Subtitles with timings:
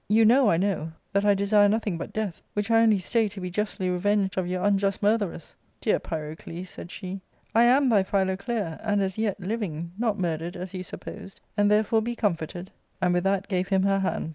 [0.07, 3.39] You know, I know, that I desire nothing but death, which I only stay to
[3.39, 7.21] be justly revenged of your unjust murtherers." "Dear Pyrocles," said she,"
[7.53, 11.69] I am thy Philoclea, and, as yet, living, not mur dered, as you supposed, and
[11.69, 14.29] therefore be comforted;" and with that gave him her hand.